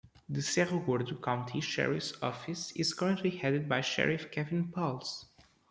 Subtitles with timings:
[0.27, 5.27] The Cerro Gordo County Sheriff's Office is currently headed by Sheriff Kevin Pals.